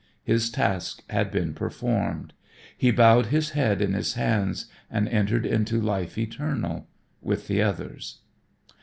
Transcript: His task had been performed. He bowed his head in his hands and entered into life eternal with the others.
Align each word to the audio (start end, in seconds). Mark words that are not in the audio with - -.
His 0.23 0.49
task 0.49 1.03
had 1.11 1.29
been 1.29 1.53
performed. 1.53 2.33
He 2.75 2.89
bowed 2.89 3.27
his 3.27 3.51
head 3.51 3.83
in 3.83 3.93
his 3.93 4.13
hands 4.15 4.65
and 4.89 5.07
entered 5.07 5.45
into 5.45 5.79
life 5.79 6.17
eternal 6.17 6.87
with 7.21 7.45
the 7.45 7.61
others. 7.61 8.17